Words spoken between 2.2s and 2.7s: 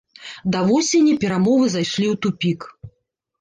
тупік.